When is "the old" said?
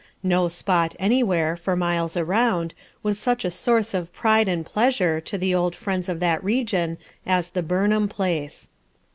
5.37-5.75